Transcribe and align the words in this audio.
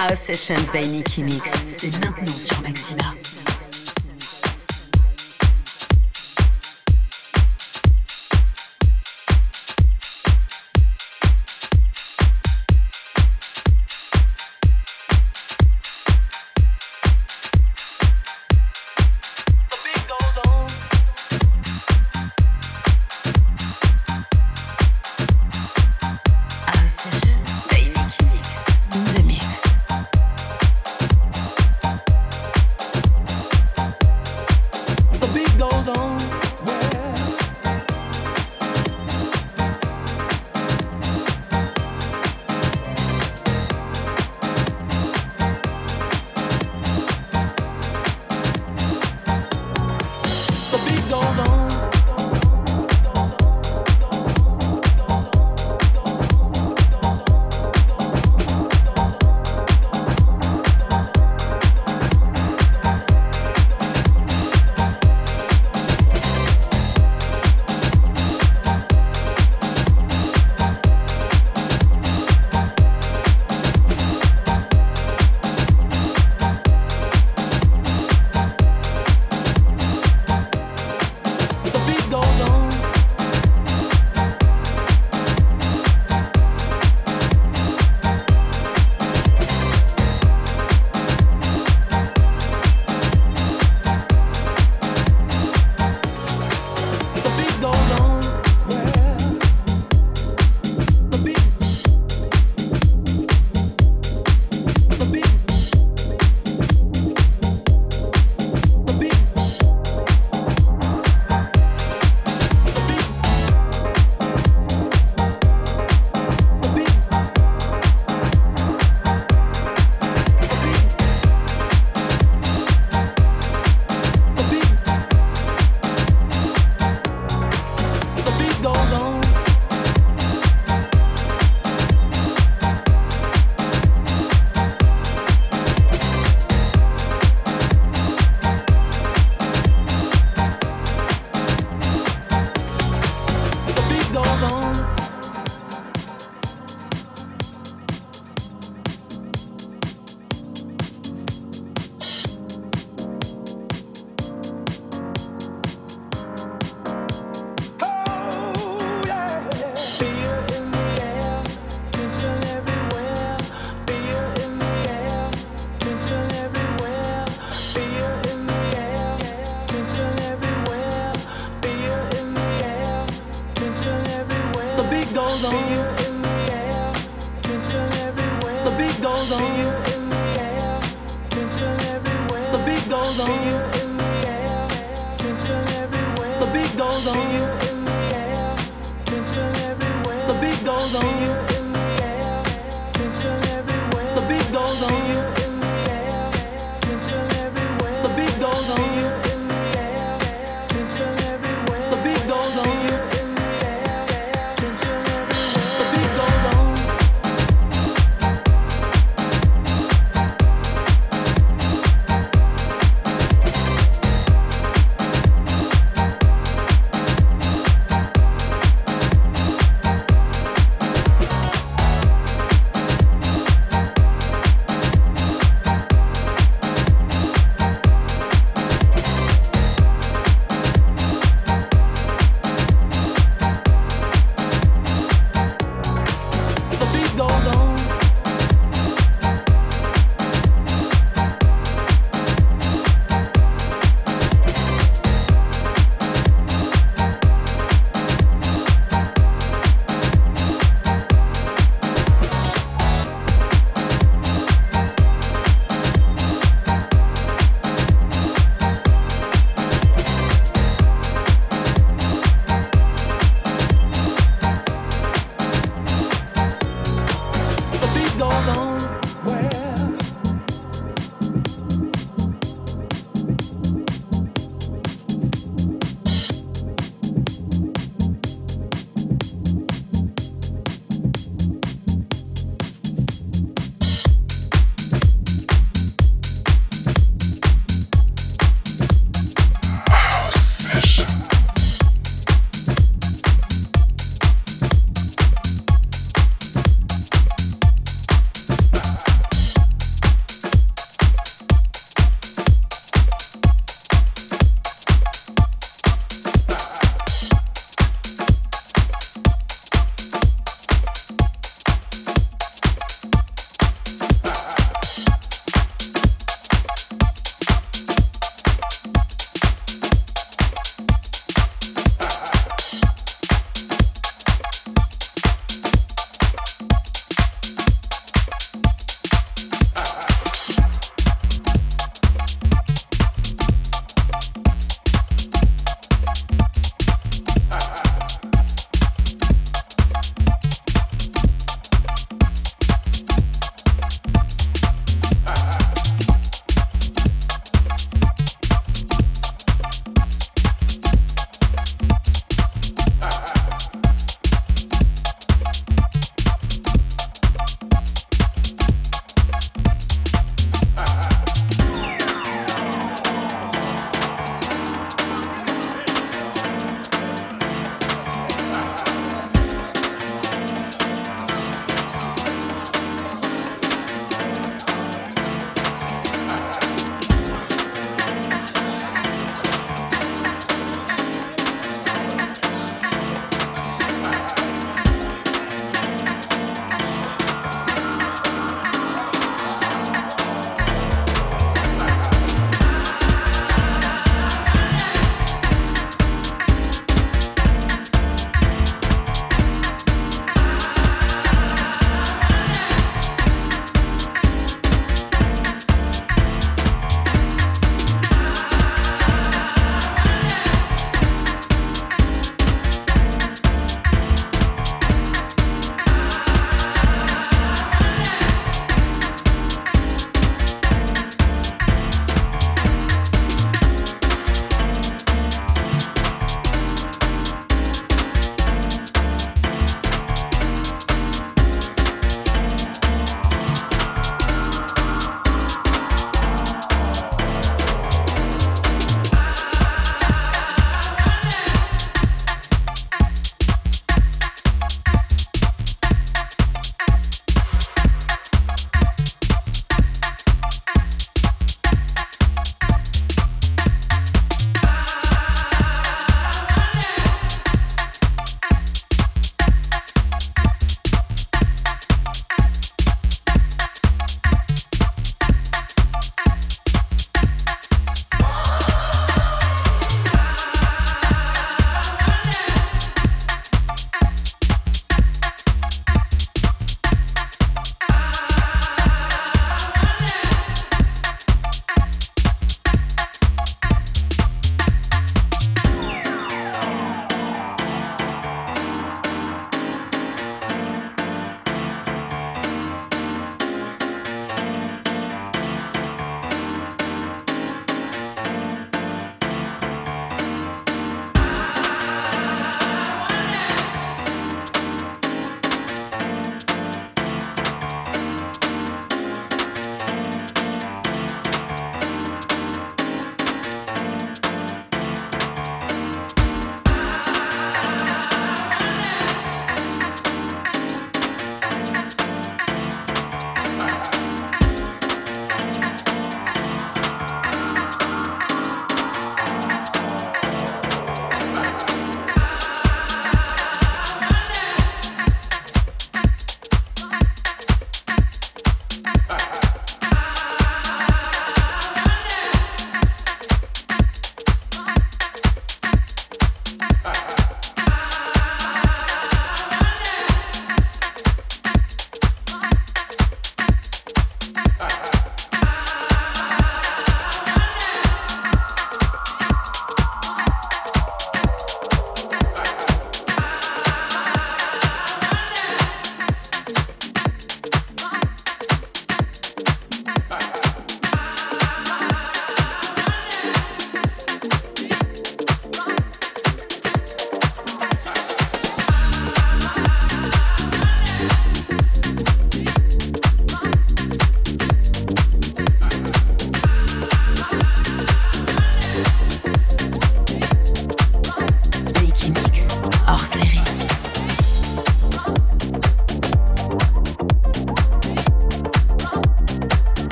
House 0.00 0.20
Sessions 0.20 0.70
by 0.72 0.80
Nicky 0.80 1.22
Mix, 1.22 1.52
c'est 1.66 1.92
maintenant 2.00 2.32
sur 2.32 2.58
Maxima. 2.62 3.14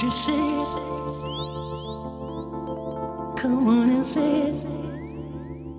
Would 0.00 0.06
you 0.06 0.12
say 0.12 0.32
it? 0.32 0.68
Come 3.36 3.68
on 3.68 3.90
and 3.90 4.06
say 4.06 4.48
it. 4.48 4.56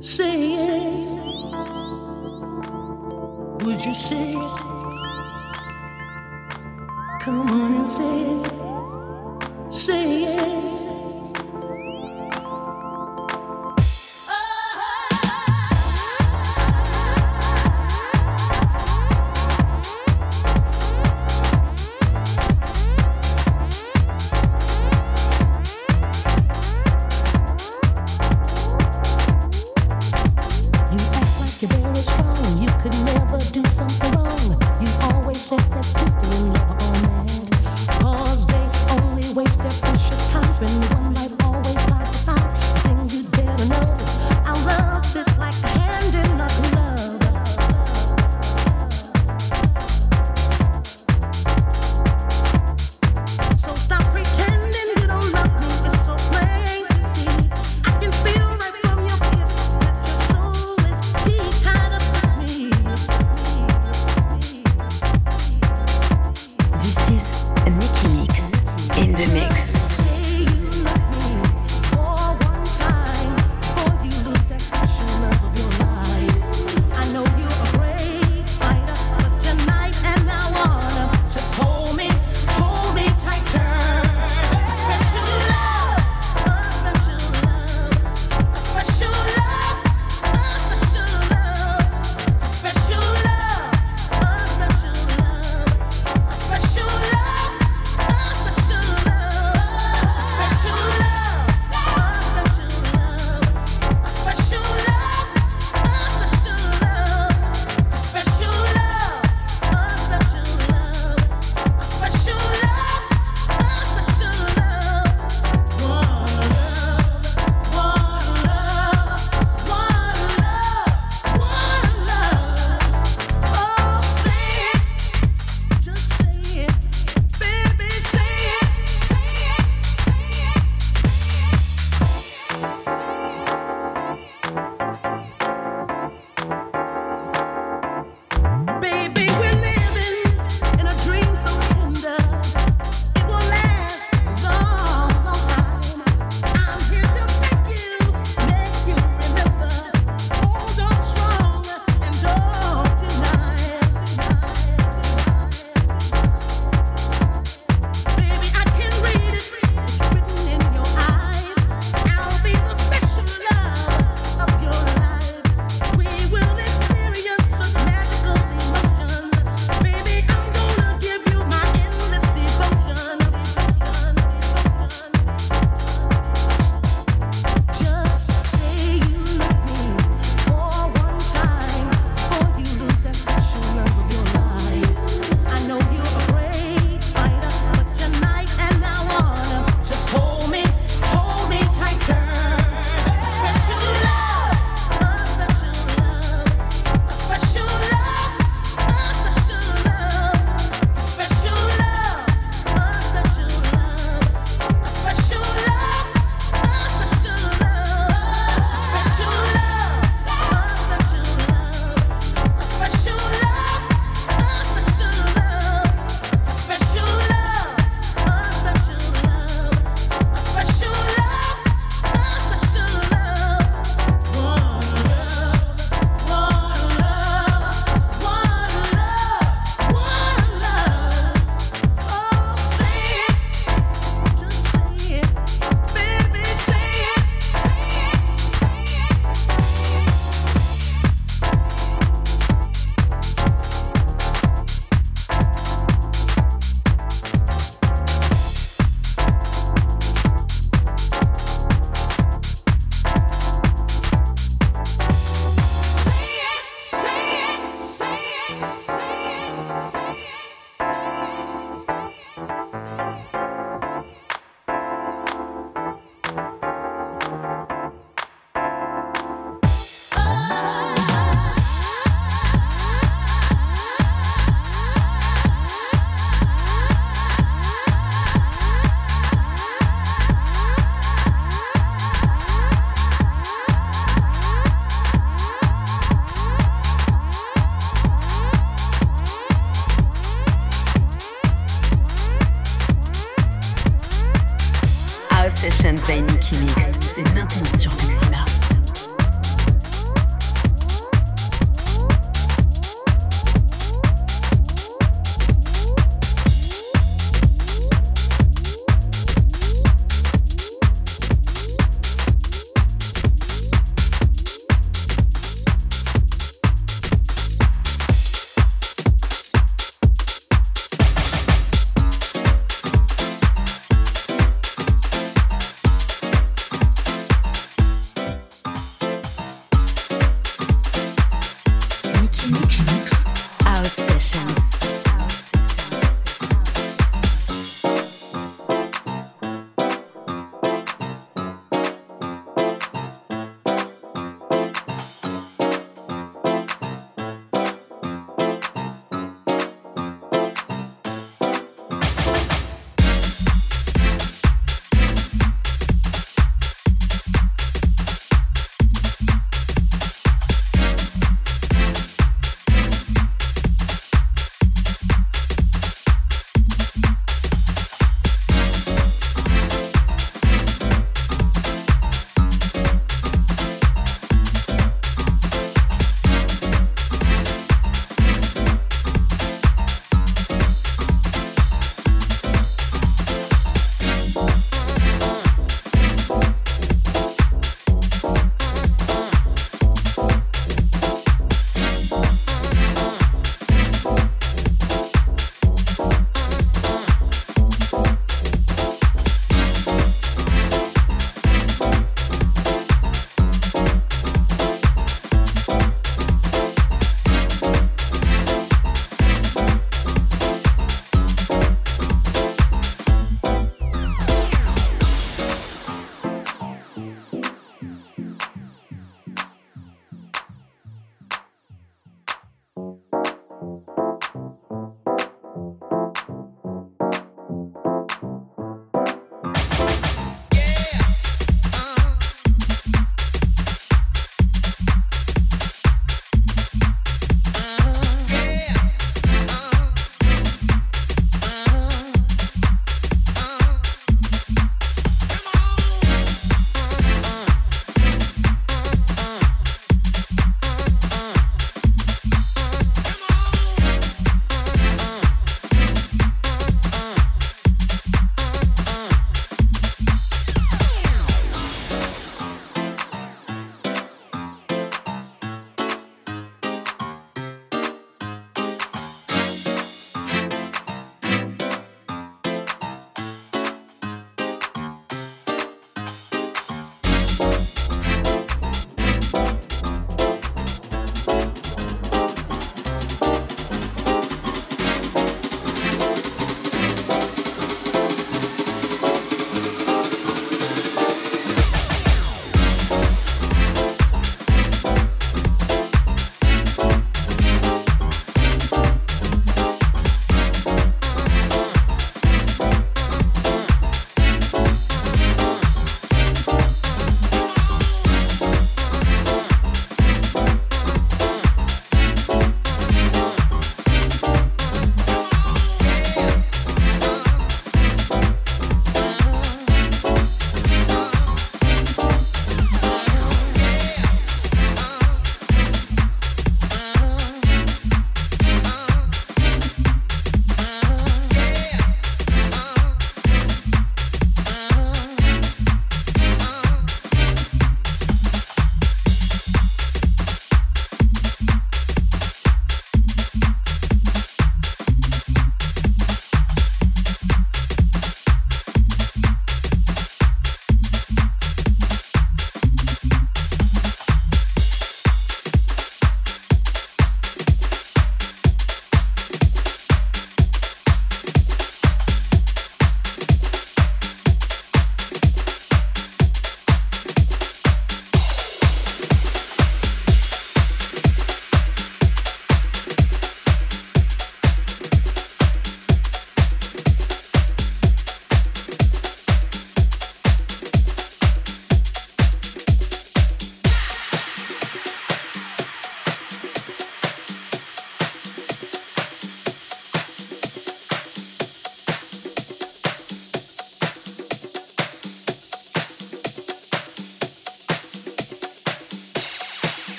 Say 0.00 0.52
it. 0.52 1.18
Would 3.64 3.84
you 3.84 3.92
say 3.92 4.34
it? 4.34 4.60
Come 7.22 7.48
on 7.50 7.74
and 7.74 7.88
say 7.88 8.20
it. 8.20 8.43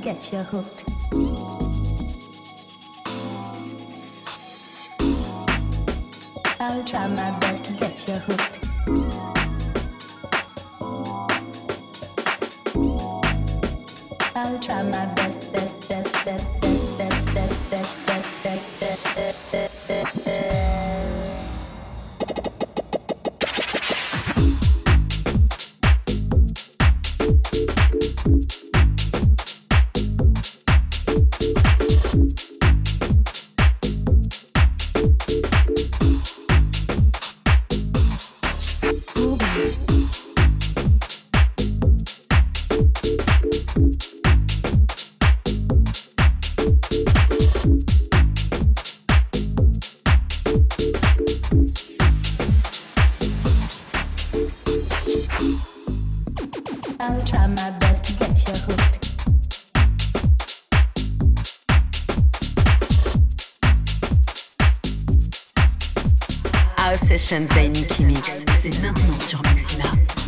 get 0.00 0.32
you 0.32 0.38
hooked. 0.38 0.84
I'll 6.58 6.84
try 6.84 7.06
my 7.06 7.38
best 7.40 7.66
to 7.66 7.72
get 7.74 8.08
you 8.08 8.14
hooked. 8.14 8.66
I'll 14.34 14.58
try 14.60 14.82
my 14.84 14.90
best. 14.90 15.19
I'll 57.02 57.22
try 57.22 57.46
my 57.46 57.70
best 57.78 58.04
to 58.04 58.12
get 58.12 58.46
your 58.46 58.56
hook. 58.56 58.78
Our 66.78 66.98
Sessions 66.98 67.54
by 67.54 67.68
Niki 67.68 68.04
Mix, 68.04 68.44
c'est 68.60 68.82
maintenant 68.82 69.18
sur 69.18 69.40
Maxima. 69.42 70.19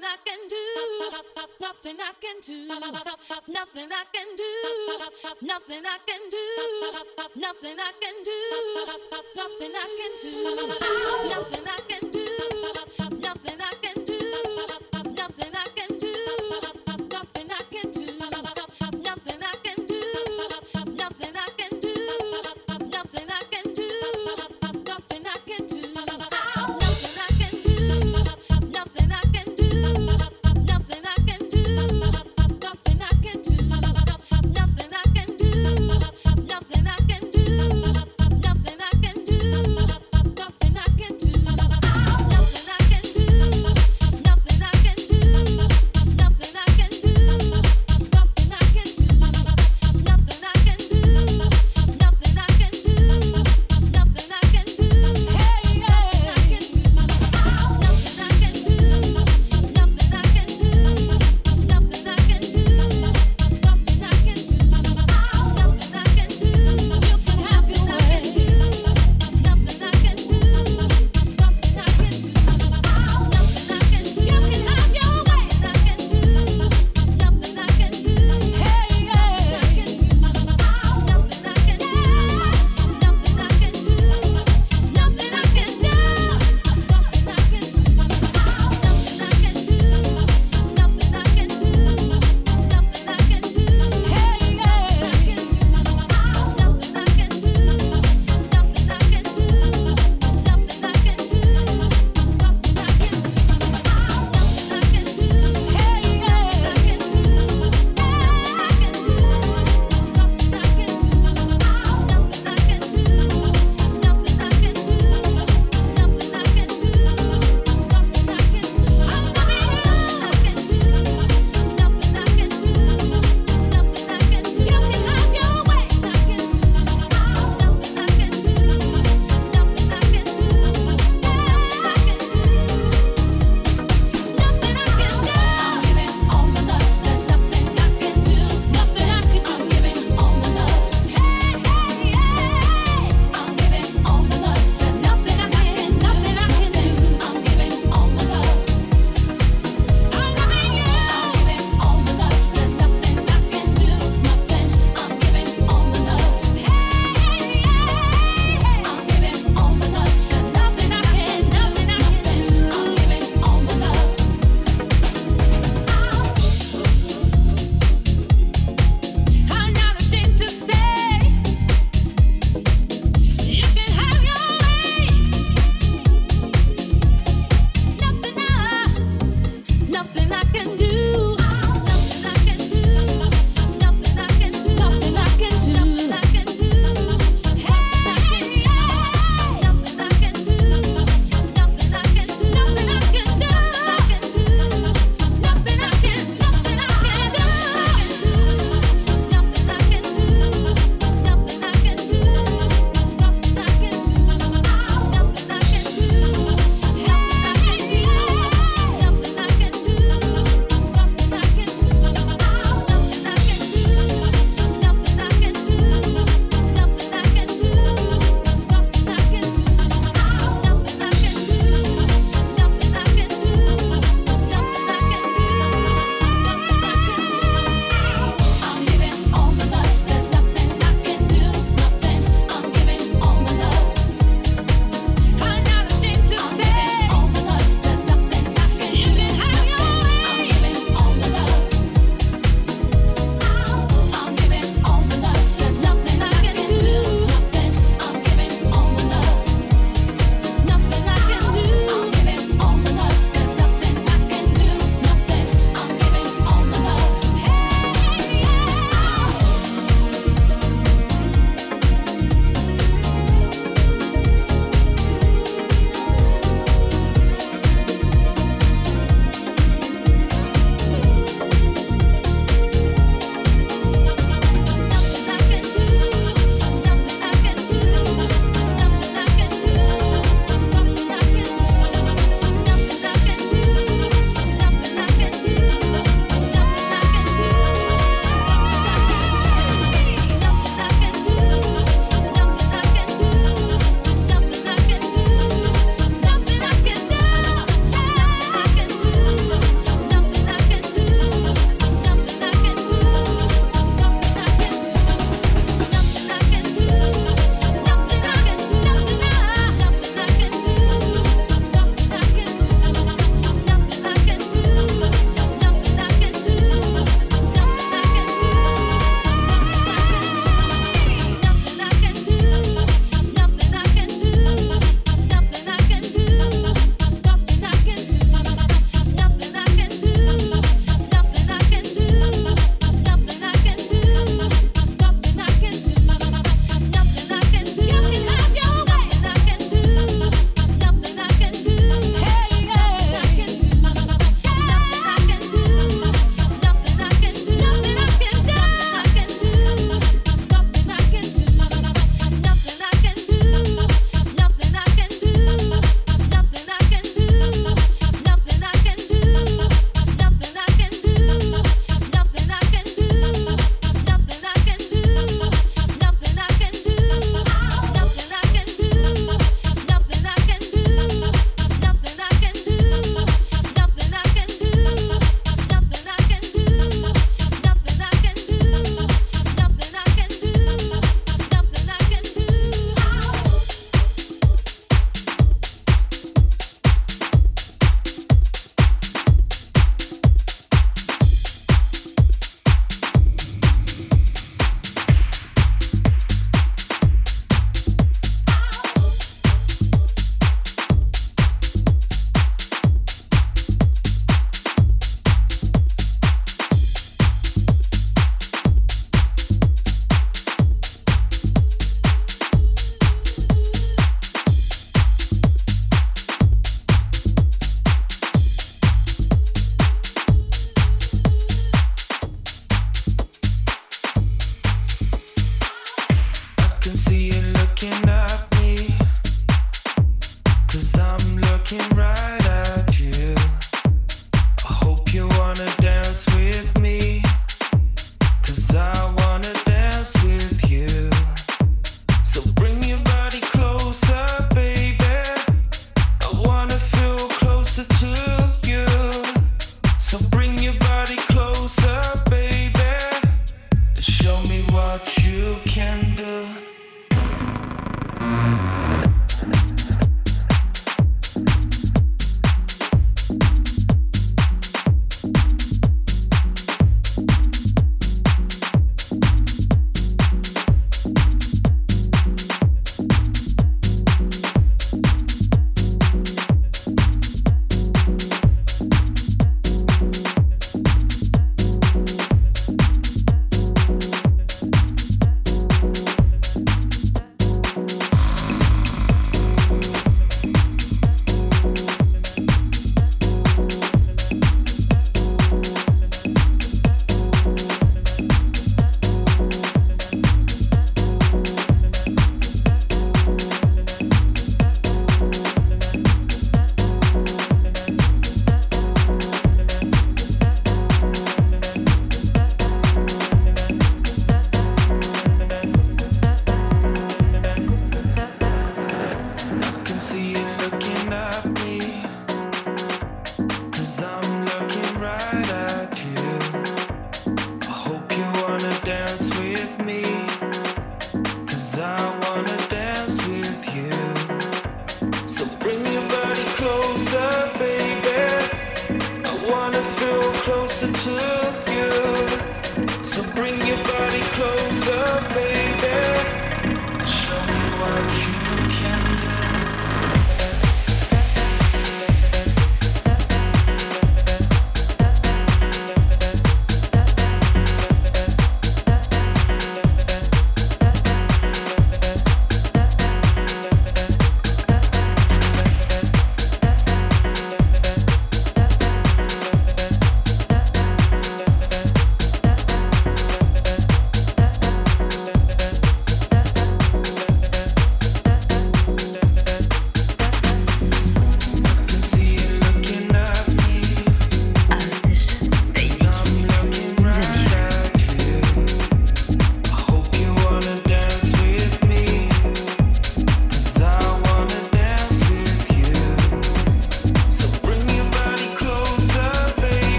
nothing 0.00 0.04
I 0.04 0.16
can 0.24 0.40
do. 0.48 0.56
Nothing 1.60 1.96
I 2.00 2.12
can 2.20 2.40
do. 2.40 2.68
Nothing 3.48 3.88
I 3.92 4.04
can 4.12 4.36
do. 4.36 4.44
Nothing 5.42 5.82
I 5.86 5.98
can 6.06 6.30
do. 6.30 6.44
Nothing 7.36 7.78
I 7.78 7.92
can 8.00 8.14
do. 8.24 8.38
Nothing 9.36 9.72
I 9.74 9.86
can 9.98 10.12
do. 10.22 10.32
Nothing 11.30 11.66
I 11.66 11.78
can 11.88 12.10
do. 12.10 13.07